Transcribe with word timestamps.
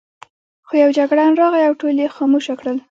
خو 0.67 0.73
یو 0.83 0.89
جګړن 0.97 1.31
راغی 1.41 1.63
او 1.67 1.73
ټول 1.81 1.95
یې 2.01 2.13
خاموشه 2.15 2.53
کړل. 2.59 2.77